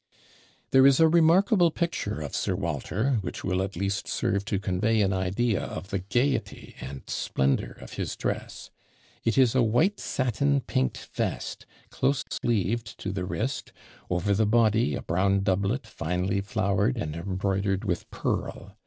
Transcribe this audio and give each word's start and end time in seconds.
There 0.71 0.87
is 0.87 0.99
a 0.99 1.07
remarkable 1.07 1.69
picture 1.69 2.21
of 2.21 2.33
Sir 2.33 2.55
Walter, 2.55 3.19
which 3.21 3.43
will 3.43 3.61
at 3.61 3.75
least 3.75 4.07
serve 4.07 4.43
to 4.45 4.57
convey 4.57 4.99
an 5.03 5.13
idea 5.13 5.61
of 5.63 5.91
the 5.91 5.99
gaiety 5.99 6.75
and 6.81 7.03
splendour 7.07 7.73
of 7.79 7.93
his 7.93 8.15
dress. 8.15 8.71
It 9.23 9.37
is 9.37 9.53
a 9.53 9.61
white 9.61 9.99
satin 9.99 10.61
pinked 10.61 11.05
vest, 11.13 11.67
close 11.91 12.23
sleeved 12.31 12.97
to 12.97 13.11
the 13.11 13.25
wrist; 13.25 13.73
over 14.09 14.33
the 14.33 14.47
body 14.47 14.95
a 14.95 15.03
brown 15.03 15.43
doublet, 15.43 15.85
finely 15.85 16.41
flowered 16.41 16.97
and 16.97 17.15
embroidered 17.15 17.83
with 17.85 18.09
pearl. 18.09 18.75